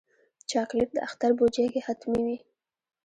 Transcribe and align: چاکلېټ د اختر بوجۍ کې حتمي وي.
چاکلېټ 0.49 0.89
د 0.93 0.97
اختر 1.07 1.31
بوجۍ 1.37 1.65
کې 1.73 1.81
حتمي 1.87 2.21
وي. 2.25 2.37